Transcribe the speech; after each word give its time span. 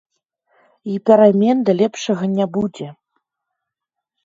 І 0.93 0.97
перамен 1.09 1.57
да 1.69 1.77
лепшага 1.83 2.25
не 2.35 2.45
будзе. 2.59 2.87